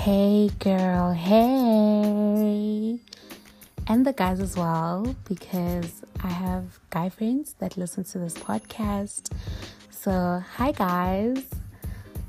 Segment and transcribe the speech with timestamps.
[0.00, 2.98] Hey, girl, hey.
[3.86, 9.30] And the guys as well, because I have guy friends that listen to this podcast.
[9.90, 11.44] So, hi, guys.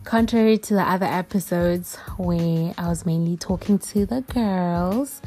[0.04, 5.22] Contrary to the other episodes where I was mainly talking to the girls,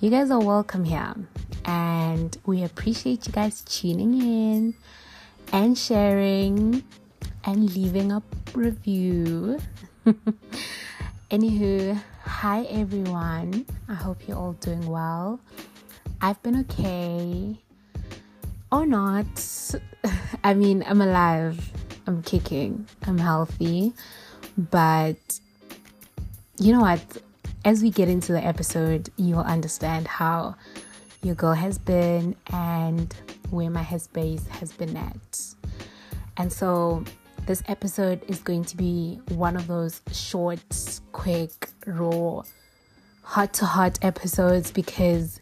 [0.00, 1.14] you guys are welcome here.
[1.64, 4.74] And we appreciate you guys tuning in
[5.52, 6.82] and sharing
[7.44, 8.20] and leaving a
[8.52, 9.60] review.
[11.30, 13.64] Anywho, hi everyone.
[13.88, 15.40] I hope you're all doing well.
[16.20, 17.58] I've been okay
[18.70, 19.74] or not.
[20.44, 21.72] I mean, I'm alive,
[22.06, 23.94] I'm kicking, I'm healthy,
[24.58, 25.40] but
[26.58, 27.00] you know what?
[27.64, 30.56] As we get into the episode, you'll understand how
[31.22, 33.16] your girl has been and
[33.48, 35.40] where my headspace has been at.
[36.36, 37.02] And so,
[37.46, 40.60] this episode is going to be one of those short,
[41.12, 42.42] quick, raw,
[43.22, 45.40] heart to heart episodes because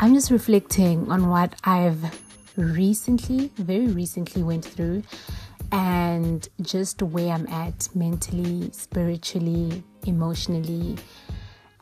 [0.00, 2.18] I'm just reflecting on what I've
[2.56, 5.02] recently, very recently went through
[5.70, 10.96] and just where I'm at mentally, spiritually, emotionally,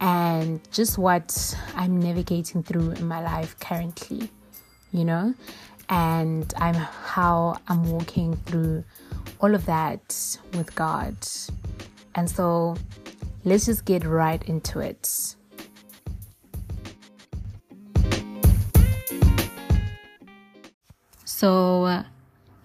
[0.01, 4.29] and just what I'm navigating through in my life currently,
[4.93, 5.35] you know,
[5.89, 8.85] and I'm how I'm walking through
[9.41, 11.17] all of that with God.
[12.15, 12.77] And so
[13.45, 15.37] let's just get right into it.
[21.25, 22.05] So, uh,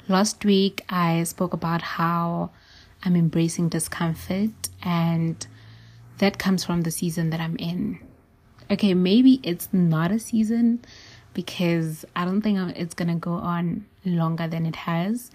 [0.09, 2.51] last week I spoke about how
[3.03, 4.51] I'm embracing discomfort,
[4.83, 5.47] and
[6.17, 7.99] that comes from the season that I'm in.
[8.69, 10.83] Okay, maybe it's not a season
[11.33, 15.31] because I don't think it's gonna go on longer than it has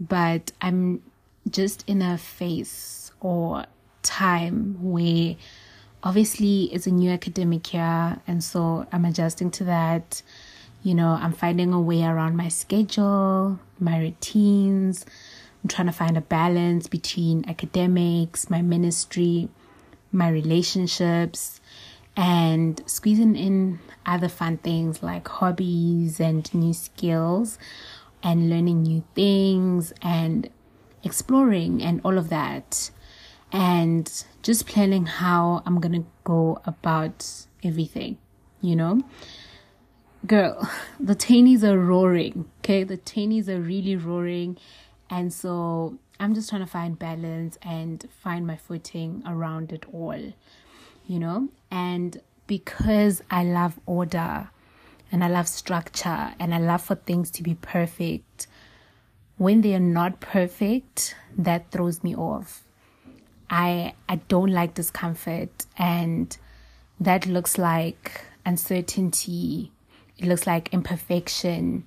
[0.00, 1.02] but I'm
[1.48, 3.66] just in a phase or
[4.02, 5.36] time where
[6.02, 10.22] obviously it's a new academic year and so I'm adjusting to that.
[10.82, 15.04] You know, I'm finding a way around my schedule, my routines.
[15.62, 19.50] I'm trying to find a balance between academics, my ministry,
[20.10, 21.60] my relationships,
[22.16, 27.58] and squeezing in other fun things like hobbies and new skills
[28.22, 30.50] and learning new things and
[31.02, 32.90] exploring and all of that
[33.52, 38.18] and just planning how I'm gonna go about everything,
[38.60, 39.02] you know.
[40.26, 40.68] Girl,
[41.00, 42.84] the tainies are roaring, okay?
[42.84, 44.56] The tainies are really roaring,
[45.08, 50.32] and so I'm just trying to find balance and find my footing around it all,
[51.06, 51.48] you know.
[51.70, 54.50] And because I love order,
[55.12, 58.46] and I love structure and I love for things to be perfect.
[59.36, 62.62] When they are not perfect, that throws me off.
[63.48, 66.36] I I don't like discomfort and
[67.00, 69.72] that looks like uncertainty.
[70.18, 71.84] It looks like imperfection.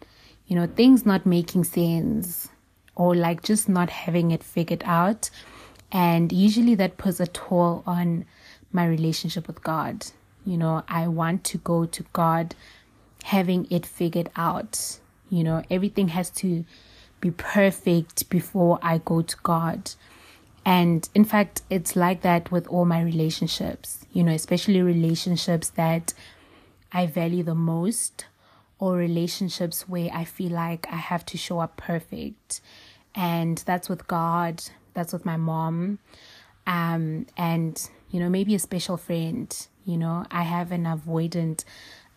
[0.47, 2.49] You know, things not making sense
[2.95, 5.29] or like just not having it figured out.
[5.91, 8.25] And usually that puts a toll on
[8.71, 10.07] my relationship with God.
[10.45, 12.55] You know, I want to go to God
[13.23, 14.99] having it figured out.
[15.29, 16.63] You know, everything has to
[17.19, 19.91] be perfect before I go to God.
[20.65, 26.13] And in fact, it's like that with all my relationships, you know, especially relationships that
[26.91, 28.25] I value the most
[28.79, 32.61] or relationships where I feel like I have to show up perfect.
[33.15, 34.63] And that's with God,
[34.93, 35.99] that's with my mom,
[36.65, 39.55] um, and, you know, maybe a special friend.
[39.85, 41.65] You know, I have an avoidant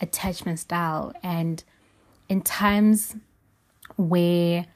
[0.00, 1.12] attachment style.
[1.22, 1.62] And
[2.28, 3.16] in times
[3.96, 4.66] where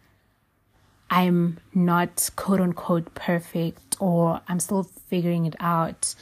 [1.11, 6.15] I'm not quote unquote perfect or I'm still figuring it out,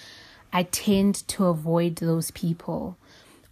[0.53, 2.97] I tend to avoid those people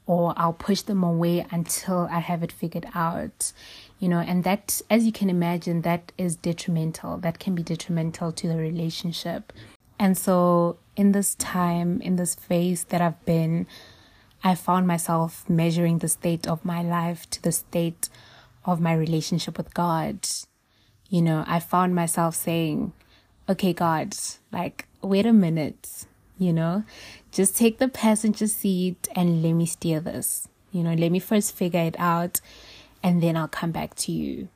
[0.07, 3.53] or I'll push them away until I have it figured out.
[3.99, 7.19] You know, and that, as you can imagine, that is detrimental.
[7.19, 9.53] That can be detrimental to the relationship.
[9.99, 13.67] And so, in this time, in this phase that I've been,
[14.47, 18.09] I found myself measuring the state of my life to the state
[18.65, 20.25] of my relationship with God.
[21.09, 22.93] You know, I found myself saying,
[23.49, 24.15] okay, God,
[24.53, 26.07] like, wait a minute,
[26.39, 26.85] you know,
[27.33, 30.47] just take the passenger seat and let me steer this.
[30.71, 32.41] You know, let me first figure it out
[33.03, 34.49] and then I'll come back to you.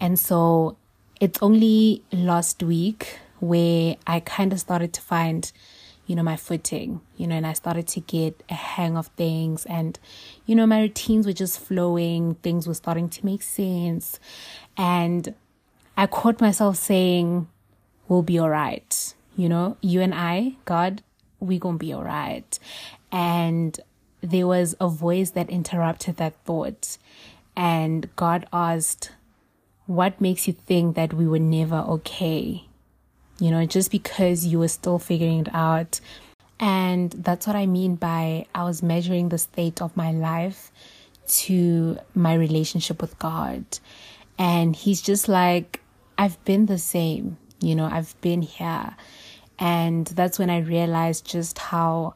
[0.00, 0.78] And so
[1.20, 5.52] it's only last week where I kind of started to find
[6.06, 9.66] you know, my footing, you know, and I started to get a hang of things
[9.66, 9.98] and,
[10.46, 14.20] you know, my routines were just flowing, things were starting to make sense.
[14.76, 15.34] And
[15.96, 17.48] I caught myself saying,
[18.08, 19.14] we'll be all right.
[19.36, 21.02] You know, you and I, God,
[21.40, 22.58] we gonna be all right.
[23.12, 23.78] And
[24.20, 26.98] there was a voice that interrupted that thought.
[27.54, 29.12] And God asked,
[29.86, 32.64] What makes you think that we were never okay?
[33.38, 36.00] You know, just because you were still figuring it out.
[36.58, 40.72] And that's what I mean by I was measuring the state of my life
[41.28, 43.64] to my relationship with God.
[44.38, 45.80] And He's just like,
[46.18, 48.96] I've been the same, you know, I've been here.
[49.58, 52.14] And that's when I realized just how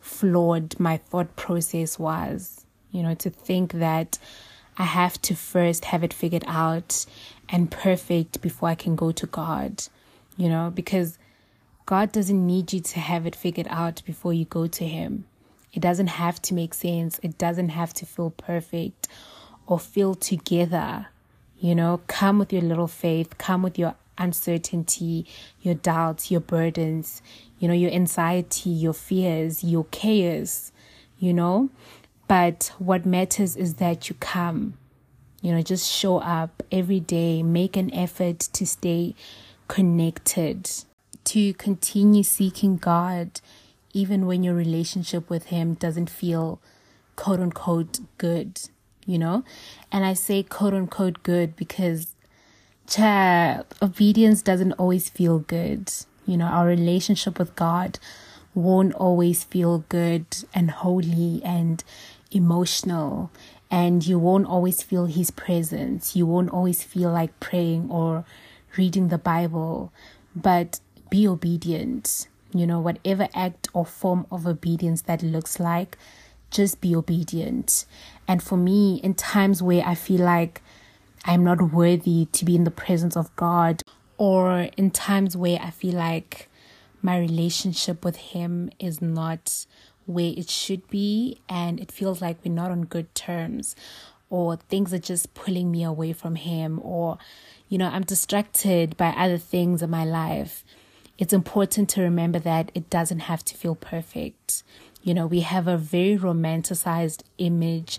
[0.00, 4.18] flawed my thought process was, you know, to think that
[4.76, 7.06] I have to first have it figured out
[7.48, 9.82] and perfect before I can go to God,
[10.36, 11.18] you know, because
[11.86, 15.26] God doesn't need you to have it figured out before you go to Him.
[15.72, 17.18] It doesn't have to make sense.
[17.22, 19.08] It doesn't have to feel perfect
[19.66, 21.08] or feel together.
[21.58, 25.26] You know, come with your little faith, come with your uncertainty,
[25.60, 27.22] your doubts, your burdens,
[27.58, 30.72] you know, your anxiety, your fears, your chaos,
[31.18, 31.70] you know.
[32.28, 34.74] But what matters is that you come,
[35.42, 39.14] you know, just show up every day, make an effort to stay
[39.68, 40.70] connected,
[41.24, 43.40] to continue seeking God,
[43.92, 46.60] even when your relationship with Him doesn't feel
[47.16, 48.60] quote unquote good,
[49.06, 49.44] you know?
[49.90, 52.14] And I say quote unquote good because
[52.86, 55.92] child, obedience doesn't always feel good.
[56.26, 57.98] You know, our relationship with God
[58.54, 61.82] won't always feel good and holy and
[62.30, 63.30] emotional.
[63.70, 66.14] And you won't always feel His presence.
[66.14, 68.24] You won't always feel like praying or
[68.76, 69.92] reading the Bible.
[70.34, 70.80] But
[71.10, 72.28] be obedient.
[72.52, 75.98] You know, whatever act or form of obedience that looks like,
[76.50, 77.84] just be obedient.
[78.28, 80.62] And for me, in times where I feel like
[81.24, 83.82] I'm not worthy to be in the presence of God,
[84.18, 86.48] or in times where I feel like
[87.02, 89.66] my relationship with Him is not
[90.06, 93.74] where it should be, and it feels like we're not on good terms,
[94.30, 97.18] or things are just pulling me away from Him, or
[97.68, 100.64] you know, I'm distracted by other things in my life.
[101.18, 104.62] It's important to remember that it doesn't have to feel perfect.
[105.02, 107.98] You know, we have a very romanticized image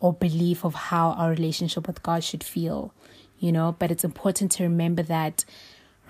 [0.00, 2.92] or belief of how our relationship with God should feel,
[3.38, 5.44] you know, but it's important to remember that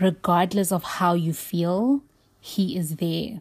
[0.00, 2.02] regardless of how you feel,
[2.40, 3.40] He is there.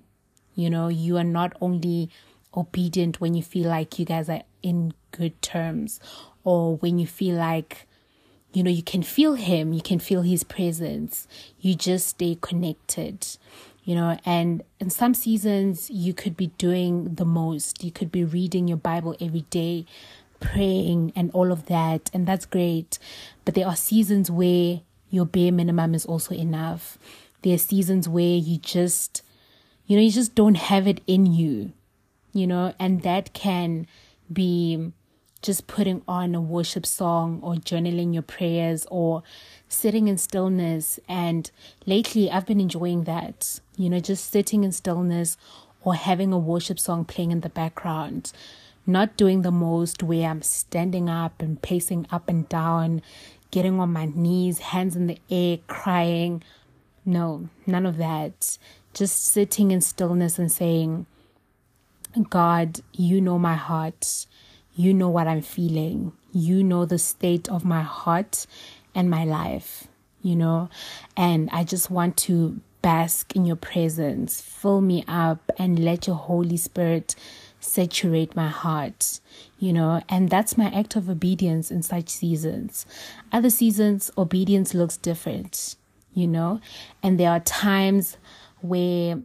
[0.55, 2.09] You know, you are not only
[2.55, 5.99] obedient when you feel like you guys are in good terms
[6.43, 7.87] or when you feel like
[8.55, 11.27] you know you can feel him you can feel his presence
[11.59, 13.27] you just stay connected
[13.83, 18.23] you know and in some seasons you could be doing the most you could be
[18.23, 19.85] reading your bible every day
[20.39, 22.99] praying and all of that, and that's great.
[23.43, 26.97] But there are seasons where your bare minimum is also enough.
[27.41, 29.21] There are seasons where you just,
[29.85, 31.73] you know, you just don't have it in you,
[32.33, 33.87] you know, and that can
[34.31, 34.91] be
[35.41, 39.23] just putting on a worship song or journaling your prayers or
[39.67, 40.99] sitting in stillness.
[41.07, 41.49] And
[41.85, 45.37] lately, I've been enjoying that, you know, just sitting in stillness
[45.81, 48.31] or having a worship song playing in the background
[48.87, 53.01] not doing the most where I'm standing up and pacing up and down,
[53.51, 56.43] getting on my knees, hands in the air, crying.
[57.05, 58.57] No, none of that.
[58.93, 61.05] Just sitting in stillness and saying,
[62.29, 64.27] God, you know my heart.
[64.75, 66.11] You know what I'm feeling.
[66.31, 68.45] You know the state of my heart
[68.93, 69.87] and my life,
[70.21, 70.69] you know?
[71.15, 74.41] And I just want to bask in your presence.
[74.41, 77.15] Fill me up and let your Holy Spirit
[77.59, 79.19] saturate my heart,
[79.57, 82.85] you know, and that's my act of obedience in such seasons.
[83.31, 85.75] Other seasons, obedience looks different,
[86.13, 86.61] you know,
[87.01, 88.17] and there are times
[88.61, 89.19] where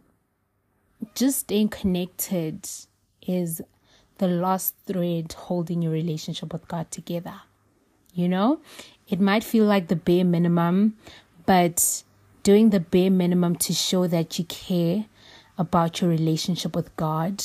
[1.13, 2.67] just staying connected
[3.27, 3.61] is
[4.21, 7.41] the last thread holding your relationship with God together.
[8.13, 8.59] You know,
[9.09, 10.95] it might feel like the bare minimum,
[11.45, 12.03] but
[12.43, 15.05] doing the bare minimum to show that you care
[15.57, 17.43] about your relationship with God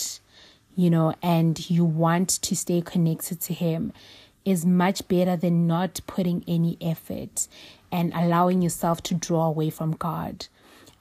[0.76, 3.92] you know, and you want to stay connected to Him
[4.44, 7.48] is much better than not putting any effort
[7.90, 10.46] and allowing yourself to draw away from God.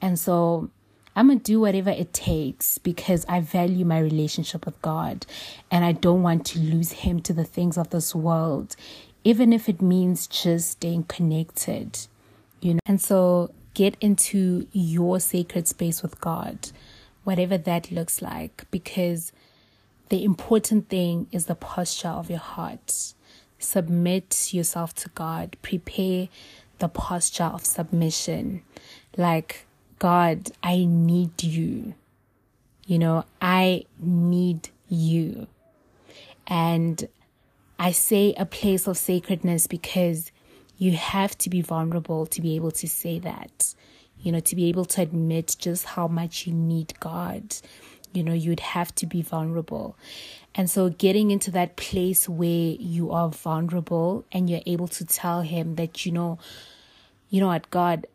[0.02, 0.72] And so
[1.16, 5.26] I'm going to do whatever it takes because I value my relationship with God
[5.72, 8.76] and I don't want to lose Him to the things of this world,
[9.24, 12.00] even if it means just staying connected,
[12.60, 12.80] you know.
[12.86, 16.72] And so get into your sacred space with God,
[17.24, 19.32] whatever that looks like, because
[20.10, 23.14] the important thing is the posture of your heart.
[23.58, 25.56] Submit yourself to God.
[25.62, 26.28] Prepare
[26.80, 28.62] the posture of submission.
[29.18, 29.65] Like,
[30.00, 31.94] God, I need you.
[32.86, 35.48] You know, I need you.
[36.48, 37.08] And
[37.80, 40.32] I say a place of sacredness because
[40.78, 43.74] you have to be vulnerable to be able to say that.
[44.20, 47.56] You know, to be able to admit just how much you need God.
[48.14, 49.98] You know, you'd have to be vulnerable.
[50.56, 55.42] And so getting into that place where you are vulnerable and you're able to tell
[55.42, 56.40] him that, you know,
[57.30, 58.08] you know what, God,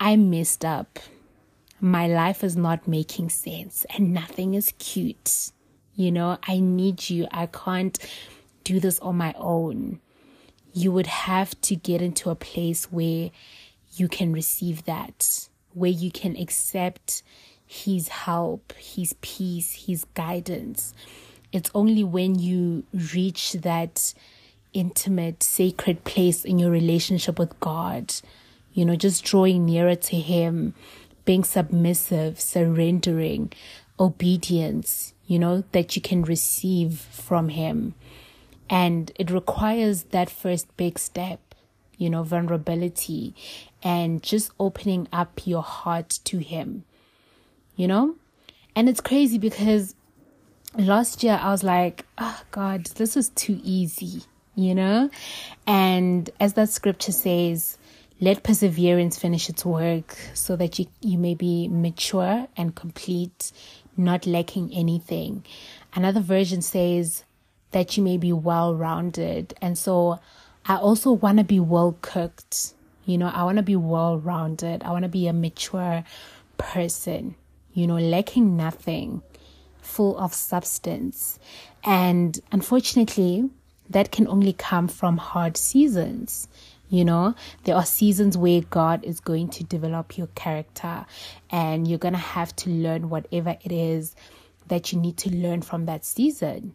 [0.00, 1.00] I messed up.
[1.80, 5.52] My life is not making sense and nothing is cute.
[5.94, 7.26] You know, I need you.
[7.32, 7.98] I can't
[8.62, 10.00] do this on my own.
[10.72, 13.30] You would have to get into a place where
[13.96, 17.22] you can receive that, where you can accept
[17.66, 20.94] His help, His peace, His guidance.
[21.52, 24.14] It's only when you reach that
[24.72, 28.14] intimate, sacred place in your relationship with God,
[28.78, 30.72] you know, just drawing nearer to Him,
[31.24, 33.52] being submissive, surrendering,
[33.98, 37.94] obedience, you know, that you can receive from Him.
[38.70, 41.40] And it requires that first big step,
[41.96, 43.34] you know, vulnerability
[43.82, 46.84] and just opening up your heart to Him,
[47.74, 48.14] you know?
[48.76, 49.96] And it's crazy because
[50.76, 54.22] last year I was like, oh God, this is too easy,
[54.54, 55.10] you know?
[55.66, 57.76] And as that scripture says,
[58.20, 63.52] let perseverance finish its work so that you, you may be mature and complete,
[63.96, 65.44] not lacking anything.
[65.94, 67.24] Another version says
[67.70, 69.54] that you may be well rounded.
[69.60, 70.18] And so
[70.66, 72.74] I also want to be well cooked.
[73.04, 74.82] You know, I want to be well rounded.
[74.82, 76.04] I want to be a mature
[76.56, 77.36] person,
[77.72, 79.22] you know, lacking nothing,
[79.80, 81.38] full of substance.
[81.84, 83.48] And unfortunately,
[83.88, 86.48] that can only come from hard seasons.
[86.90, 91.04] You know, there are seasons where God is going to develop your character
[91.50, 94.16] and you're going to have to learn whatever it is
[94.68, 96.74] that you need to learn from that season.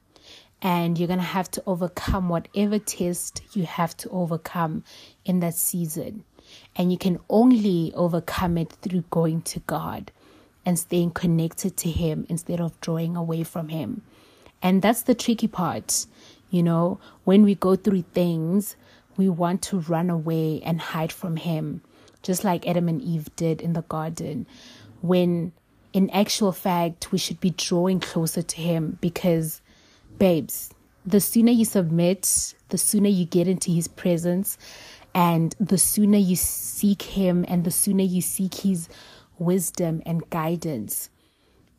[0.62, 4.84] And you're going to have to overcome whatever test you have to overcome
[5.26, 6.24] in that season.
[6.76, 10.12] And you can only overcome it through going to God
[10.66, 14.04] and staying connected to Him instead of drawing away from Him.
[14.62, 16.06] And that's the tricky part.
[16.50, 18.76] You know, when we go through things,
[19.18, 21.82] we want to run away and hide from Him,
[22.22, 24.48] just like Adam and Eve did in the garden,
[25.02, 25.52] when
[25.92, 29.62] in actual fact we should be drawing closer to Him because,
[30.18, 30.74] babes,
[31.06, 34.58] the sooner you submit, the sooner you get into His presence,
[35.14, 38.90] and the sooner you seek Him, and the sooner you seek His
[39.38, 41.10] wisdom and guidance,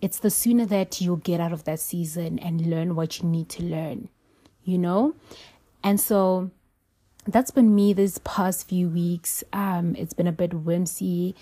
[0.01, 3.49] it's the sooner that you'll get out of that season and learn what you need
[3.49, 4.09] to learn,
[4.63, 5.15] you know?
[5.83, 6.51] And so
[7.27, 9.43] that's been me this past few weeks.
[9.53, 11.35] Um, it's been a bit whimsy,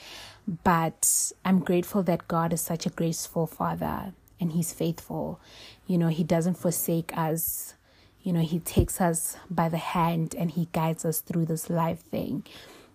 [0.62, 5.40] but I'm grateful that God is such a graceful Father and He's faithful.
[5.86, 7.74] You know, He doesn't forsake us.
[8.22, 12.00] You know, He takes us by the hand and He guides us through this life
[12.00, 12.44] thing,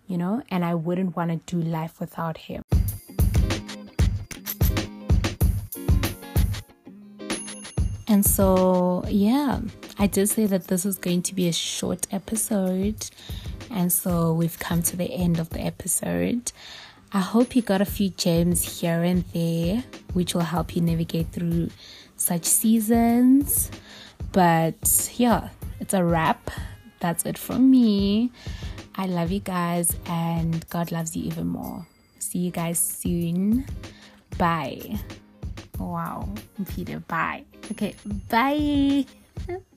[0.07, 2.63] you know, and I wouldn't want to do life without Him.
[8.09, 9.59] And so, yeah,
[9.99, 13.09] I did say that this is going to be a short episode.
[13.71, 16.51] And so we've come to the end of the episode.
[17.13, 21.31] I hope you got a few gems here and there, which will help you navigate
[21.31, 21.69] through
[22.15, 23.71] such seasons.
[24.31, 25.49] But yeah,
[25.79, 26.51] it's a wrap.
[26.99, 28.31] That's it from me.
[28.95, 31.85] I love you guys, and God loves you even more.
[32.19, 33.65] See you guys soon.
[34.37, 34.99] Bye.
[35.77, 36.27] Wow,
[36.67, 37.45] Peter, bye.
[37.71, 37.93] Okay,
[38.27, 39.05] bye.